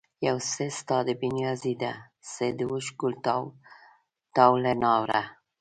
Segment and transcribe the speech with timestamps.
[0.27, 1.93] یو څه ستا د بې نیازي ده،
[2.31, 3.07] څه د اوښکو
[4.35, 5.21] تاو له ناره